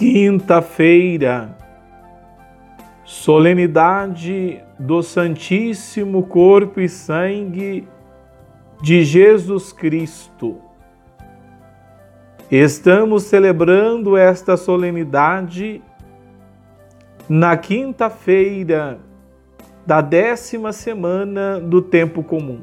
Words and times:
Quinta-feira, 0.00 1.54
solenidade 3.04 4.64
do 4.78 5.02
Santíssimo 5.02 6.22
Corpo 6.22 6.80
e 6.80 6.88
Sangue 6.88 7.86
de 8.80 9.04
Jesus 9.04 9.74
Cristo. 9.74 10.56
Estamos 12.50 13.24
celebrando 13.24 14.16
esta 14.16 14.56
solenidade 14.56 15.82
na 17.28 17.54
quinta-feira 17.58 19.00
da 19.84 20.00
décima 20.00 20.72
semana 20.72 21.60
do 21.60 21.82
tempo 21.82 22.22
comum. 22.22 22.62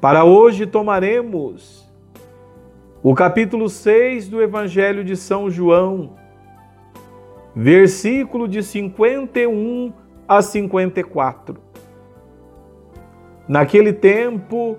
Para 0.00 0.24
hoje 0.24 0.64
tomaremos 0.64 1.85
o 3.08 3.14
capítulo 3.14 3.68
6 3.68 4.28
do 4.28 4.42
Evangelho 4.42 5.04
de 5.04 5.16
São 5.16 5.48
João, 5.48 6.14
versículo 7.54 8.48
de 8.48 8.64
51 8.64 9.92
a 10.26 10.42
54. 10.42 11.56
Naquele 13.46 13.92
tempo, 13.92 14.76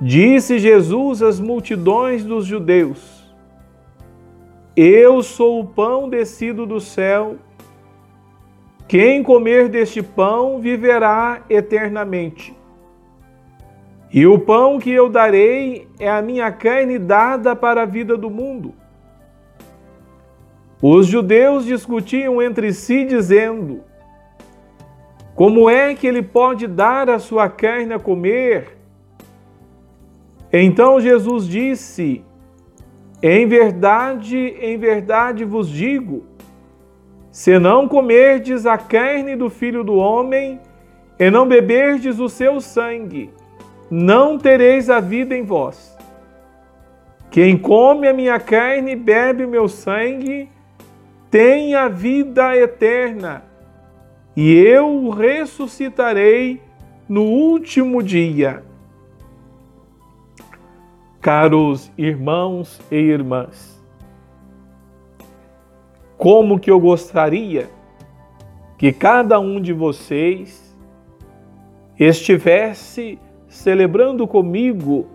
disse 0.00 0.58
Jesus 0.58 1.22
às 1.22 1.38
multidões 1.38 2.24
dos 2.24 2.44
judeus: 2.44 3.32
Eu 4.74 5.22
sou 5.22 5.60
o 5.60 5.66
pão 5.68 6.08
descido 6.08 6.66
do 6.66 6.80
céu. 6.80 7.36
Quem 8.88 9.22
comer 9.22 9.68
deste 9.68 10.02
pão 10.02 10.58
viverá 10.58 11.44
eternamente. 11.48 12.59
E 14.12 14.26
o 14.26 14.38
pão 14.38 14.78
que 14.78 14.90
eu 14.90 15.08
darei 15.08 15.86
é 15.98 16.10
a 16.10 16.20
minha 16.20 16.50
carne 16.50 16.98
dada 16.98 17.54
para 17.54 17.82
a 17.82 17.86
vida 17.86 18.16
do 18.16 18.28
mundo. 18.28 18.74
Os 20.82 21.06
judeus 21.06 21.64
discutiam 21.64 22.42
entre 22.42 22.72
si, 22.72 23.04
dizendo: 23.04 23.84
Como 25.34 25.70
é 25.70 25.94
que 25.94 26.06
ele 26.06 26.22
pode 26.22 26.66
dar 26.66 27.08
a 27.08 27.18
sua 27.18 27.48
carne 27.48 27.94
a 27.94 28.00
comer? 28.00 28.78
Então 30.52 31.00
Jesus 31.00 31.46
disse: 31.46 32.24
Em 33.22 33.46
verdade, 33.46 34.36
em 34.38 34.76
verdade 34.76 35.44
vos 35.44 35.68
digo, 35.68 36.24
se 37.30 37.60
não 37.60 37.86
comerdes 37.86 38.66
a 38.66 38.76
carne 38.76 39.36
do 39.36 39.48
filho 39.48 39.84
do 39.84 39.94
homem 39.94 40.58
e 41.16 41.30
não 41.30 41.46
beberdes 41.46 42.18
o 42.18 42.28
seu 42.28 42.60
sangue, 42.60 43.30
não 43.90 44.38
tereis 44.38 44.88
a 44.88 45.00
vida 45.00 45.36
em 45.36 45.42
vós. 45.42 45.98
Quem 47.30 47.56
come 47.56 48.08
a 48.08 48.12
minha 48.12 48.38
carne 48.38 48.92
e 48.92 48.96
bebe 48.96 49.44
o 49.44 49.48
meu 49.48 49.68
sangue, 49.68 50.48
tem 51.30 51.74
a 51.74 51.88
vida 51.88 52.56
eterna, 52.56 53.44
e 54.36 54.52
eu 54.52 54.88
o 54.88 55.10
ressuscitarei 55.10 56.60
no 57.08 57.22
último 57.22 58.02
dia. 58.02 58.64
Caros 61.20 61.90
irmãos 61.96 62.80
e 62.90 62.96
irmãs, 62.96 63.80
como 66.16 66.58
que 66.58 66.70
eu 66.70 66.80
gostaria 66.80 67.68
que 68.76 68.92
cada 68.92 69.38
um 69.38 69.60
de 69.60 69.72
vocês 69.72 70.74
estivesse 71.98 73.18
celebrando 73.50 74.28
comigo 74.28 75.08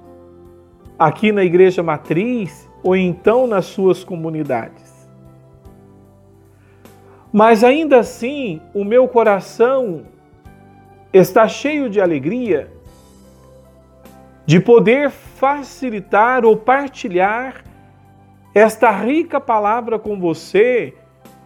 aqui 0.99 1.31
na 1.31 1.43
Igreja 1.43 1.81
Matriz 1.81 2.69
ou 2.83 2.95
então 2.95 3.47
nas 3.47 3.65
suas 3.65 4.03
comunidades. 4.03 4.93
Mas 7.31 7.63
ainda 7.63 7.99
assim, 7.99 8.61
o 8.73 8.83
meu 8.83 9.07
coração 9.07 10.03
está 11.13 11.47
cheio 11.47 11.89
de 11.89 11.99
alegria 11.99 12.71
de 14.45 14.59
poder 14.59 15.09
facilitar 15.09 16.45
ou 16.45 16.55
partilhar 16.55 17.63
esta 18.53 18.91
rica 18.91 19.39
palavra 19.39 19.97
com 19.97 20.19
você 20.19 20.93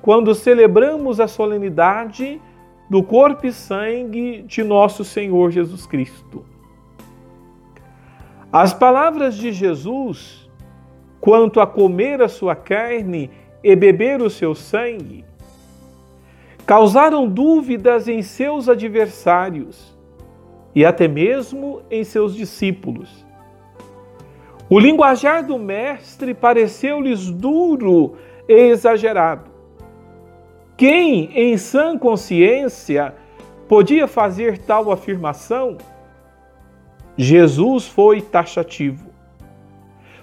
quando 0.02 0.34
celebramos 0.34 1.20
a 1.20 1.28
solenidade 1.28 2.42
do 2.90 3.04
corpo 3.04 3.46
e 3.46 3.54
sangue 3.54 4.42
de 4.42 4.64
nosso 4.64 5.06
Senhor 5.06 5.52
Jesus 5.52 5.86
Cristo. 5.86 6.44
As 8.52 8.74
palavras 8.74 9.36
de 9.36 9.52
Jesus 9.52 10.50
quanto 11.22 11.60
a 11.60 11.68
comer 11.68 12.22
a 12.22 12.28
sua 12.28 12.56
carne 12.56 13.30
e 13.64 13.76
beber 13.76 14.22
o 14.22 14.30
seu 14.30 14.56
sangue 14.56 15.26
causaram 16.66 17.28
dúvidas 17.28 18.08
em 18.08 18.22
seus 18.22 18.70
adversários 18.70 19.98
e 20.74 20.86
até 20.86 21.08
mesmo 21.08 21.82
em 21.92 22.04
seus 22.04 22.36
discípulos. 22.36 23.26
O 24.70 24.80
linguajar 24.80 25.44
do 25.46 25.58
Mestre 25.58 26.34
pareceu-lhes 26.34 27.30
duro 27.32 28.16
e 28.48 28.54
exagerado. 28.54 29.50
Quem, 30.78 31.32
em 31.34 31.58
sã 31.58 31.98
consciência, 31.98 33.16
podia 33.68 34.08
fazer 34.08 34.60
tal 34.60 34.92
afirmação? 34.92 35.78
Jesus 37.22 37.86
foi 37.86 38.22
taxativo. 38.22 39.10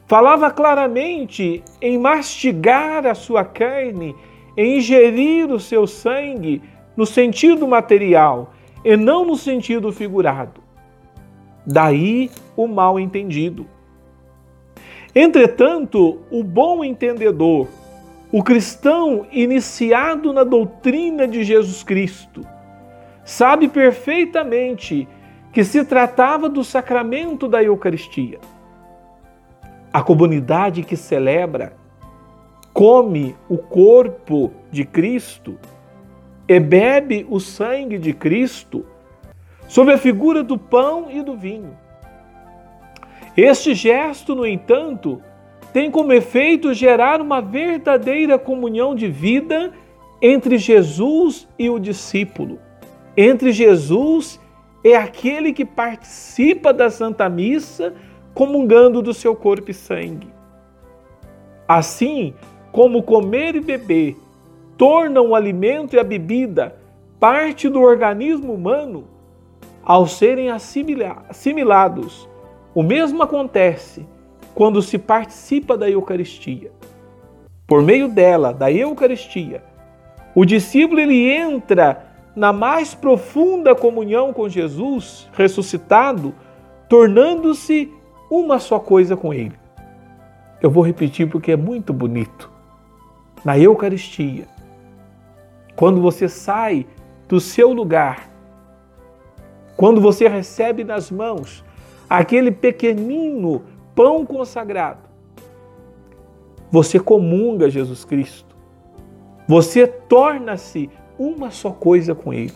Falava 0.07 0.51
claramente 0.51 1.63
em 1.79 1.99
mastigar 1.99 3.07
a 3.07 3.15
sua 3.15 3.45
carne, 3.45 4.17
em 4.57 4.79
ingerir 4.79 5.53
o 5.53 5.61
seu 5.61 5.87
sangue 5.87 6.63
no 6.97 7.05
sentido 7.05 7.69
material 7.69 8.55
e 8.83 8.97
não 8.97 9.27
no 9.27 9.37
sentido 9.37 9.93
figurado. 9.93 10.63
Daí 11.67 12.31
o 12.57 12.67
mal 12.67 12.99
entendido. 12.99 13.67
Entretanto, 15.15 16.21
o 16.31 16.43
bom 16.43 16.83
entendedor, 16.83 17.69
o 18.33 18.43
cristão 18.43 19.27
iniciado 19.31 20.33
na 20.33 20.45
doutrina 20.45 21.29
de 21.29 21.45
Jesus 21.45 21.83
Cristo, 21.83 22.41
sabe 23.23 23.69
perfeitamente 23.69 25.07
que 25.57 25.65
se 25.65 25.83
tratava 25.87 26.51
do 26.51 26.63
sacramento 26.63 27.49
da 27.49 27.63
Eucaristia. 27.63 28.39
A 29.91 30.03
comunidade 30.03 30.83
que 30.83 30.99
celebra 30.99 31.73
come 32.75 33.35
o 33.49 33.57
corpo 33.57 34.53
de 34.71 34.85
Cristo 34.85 35.59
e 36.47 36.61
bebe 36.61 37.27
o 37.31 37.41
sangue 37.41 37.97
de 37.97 38.13
Cristo 38.13 38.85
sob 39.67 39.91
a 39.91 39.97
figura 39.97 40.43
do 40.43 40.59
pão 40.59 41.11
e 41.11 41.23
do 41.23 41.35
vinho. 41.35 41.75
Este 43.35 43.75
gesto, 43.75 44.35
no 44.35 44.47
entanto, 44.47 45.23
tem 45.73 45.91
como 45.91 46.13
efeito 46.13 46.75
gerar 46.75 47.19
uma 47.19 47.41
verdadeira 47.41 48.39
comunhão 48.39 48.95
de 48.95 49.09
vida 49.09 49.73
entre 50.21 50.59
Jesus 50.59 51.49
e 51.59 51.71
o 51.71 51.79
discípulo, 51.79 52.59
entre 53.17 53.53
Jesus 53.53 54.39
é 54.93 54.97
aquele 54.97 55.53
que 55.53 55.65
participa 55.65 56.73
da 56.73 56.91
Santa 56.91 57.29
Missa 57.29 57.95
comungando 58.35 59.01
do 59.01 59.15
seu 59.15 59.35
corpo 59.35 59.71
e 59.71 59.75
sangue. 59.75 60.29
Assim 61.67 62.35
como 62.71 63.03
comer 63.03 63.57
e 63.57 63.61
beber 63.61 64.17
tornam 64.77 65.31
o 65.31 65.35
alimento 65.35 65.97
e 65.97 65.99
a 65.99 66.05
bebida 66.05 66.77
parte 67.19 67.69
do 67.69 67.81
organismo 67.81 68.53
humano, 68.53 69.09
ao 69.83 70.07
serem 70.07 70.51
assimilados, 70.51 72.29
o 72.75 72.83
mesmo 72.83 73.23
acontece 73.23 74.07
quando 74.55 74.83
se 74.83 74.99
participa 74.99 75.79
da 75.79 75.89
Eucaristia. 75.89 76.71
Por 77.67 77.83
meio 77.83 78.09
dela, 78.09 78.53
da 78.53 78.71
Eucaristia, 78.71 79.65
o 80.35 80.45
discípulo 80.45 81.01
ele 81.01 81.31
entra 81.31 82.06
na 82.37 82.53
mais 82.53 82.95
profunda 82.95 83.75
comunhão 83.75 84.31
com 84.31 84.47
Jesus 84.47 85.27
ressuscitado, 85.33 86.35
tornando-se 86.87 87.91
uma 88.31 88.59
só 88.59 88.79
coisa 88.79 89.17
com 89.17 89.33
Ele. 89.33 89.55
Eu 90.61 90.71
vou 90.71 90.85
repetir 90.85 91.29
porque 91.29 91.53
é 91.53 91.57
muito 91.57 91.95
bonito. 91.95 92.51
Na 93.43 93.59
Eucaristia, 93.59 94.47
quando 95.75 96.01
você 96.03 96.29
sai 96.29 96.87
do 97.27 97.41
seu 97.41 97.73
lugar, 97.73 98.31
quando 99.75 100.01
você 100.01 100.29
recebe 100.29 100.85
nas 100.85 101.11
mãos 101.11 101.65
aquele 102.09 102.51
pequenino 102.51 103.63
pão 103.95 104.27
consagrado, 104.27 105.09
você 106.71 106.99
comunga 106.99 107.71
Jesus 107.71 108.05
Cristo. 108.05 108.55
Você 109.49 109.87
torna-se 109.87 110.91
uma 111.19 111.51
só 111.51 111.71
coisa 111.71 112.15
com 112.15 112.33
Ele. 112.33 112.55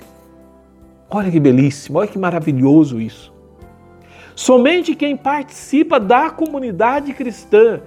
Olha 1.11 1.31
que 1.31 1.41
belíssimo, 1.41 1.99
olha 1.99 2.09
que 2.09 2.19
maravilhoso 2.19 3.01
isso. 3.01 3.33
Somente 4.35 4.95
quem 4.95 5.17
participa 5.17 5.99
da 5.99 6.31
comunidade 6.31 7.13
cristã 7.13 7.81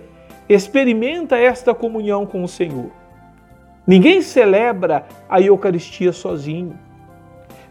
experimenta 0.48 1.38
esta 1.38 1.74
comunhão 1.74 2.26
com 2.26 2.44
o 2.44 2.48
Senhor. 2.48 2.92
Ninguém 3.88 4.22
celebra 4.22 5.06
a 5.30 5.42
Eucaristia 5.42 6.12
sozinho. 6.12 6.78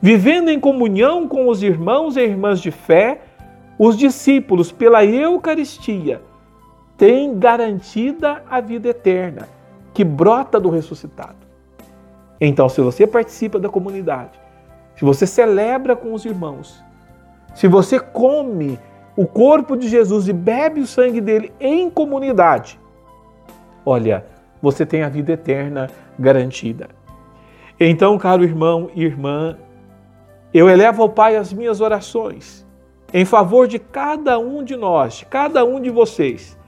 Vivendo 0.00 0.48
em 0.50 0.58
comunhão 0.58 1.28
com 1.28 1.48
os 1.48 1.62
irmãos 1.62 2.16
e 2.16 2.20
irmãs 2.20 2.60
de 2.60 2.70
fé, 2.70 3.20
os 3.78 3.96
discípulos, 3.96 4.72
pela 4.72 5.04
Eucaristia, 5.04 6.20
têm 6.96 7.38
garantida 7.38 8.42
a 8.48 8.60
vida 8.60 8.88
eterna, 8.88 9.48
que 9.94 10.04
brota 10.04 10.60
do 10.60 10.70
ressuscitado. 10.70 11.41
Então, 12.44 12.68
se 12.68 12.80
você 12.80 13.06
participa 13.06 13.56
da 13.56 13.68
comunidade, 13.68 14.32
se 14.96 15.04
você 15.04 15.28
celebra 15.28 15.94
com 15.94 16.12
os 16.12 16.24
irmãos, 16.24 16.82
se 17.54 17.68
você 17.68 18.00
come 18.00 18.80
o 19.16 19.28
corpo 19.28 19.76
de 19.76 19.88
Jesus 19.88 20.26
e 20.26 20.32
bebe 20.32 20.80
o 20.80 20.86
sangue 20.86 21.20
dele 21.20 21.52
em 21.60 21.88
comunidade, 21.88 22.80
olha, 23.86 24.26
você 24.60 24.84
tem 24.84 25.04
a 25.04 25.08
vida 25.08 25.34
eterna 25.34 25.88
garantida. 26.18 26.88
Então, 27.78 28.18
caro 28.18 28.42
irmão 28.42 28.90
e 28.92 29.04
irmã, 29.04 29.56
eu 30.52 30.68
elevo 30.68 31.02
ao 31.02 31.10
Pai 31.10 31.36
as 31.36 31.52
minhas 31.52 31.80
orações 31.80 32.66
em 33.14 33.24
favor 33.24 33.68
de 33.68 33.78
cada 33.78 34.40
um 34.40 34.64
de 34.64 34.74
nós, 34.74 35.18
de 35.18 35.26
cada 35.26 35.64
um 35.64 35.80
de 35.80 35.90
vocês, 35.90 36.58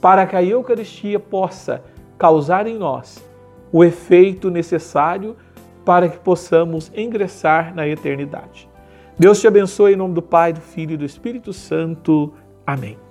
para 0.00 0.26
que 0.26 0.34
a 0.34 0.42
Eucaristia 0.42 1.20
possa 1.20 1.84
causar 2.18 2.66
em 2.66 2.76
nós 2.76 3.29
o 3.72 3.84
efeito 3.84 4.50
necessário 4.50 5.36
para 5.84 6.08
que 6.08 6.18
possamos 6.18 6.90
ingressar 6.94 7.74
na 7.74 7.86
eternidade. 7.86 8.68
Deus 9.18 9.40
te 9.40 9.46
abençoe 9.46 9.92
em 9.92 9.96
nome 9.96 10.14
do 10.14 10.22
Pai, 10.22 10.52
do 10.52 10.60
Filho 10.60 10.94
e 10.94 10.96
do 10.96 11.04
Espírito 11.04 11.52
Santo. 11.52 12.32
Amém. 12.66 13.09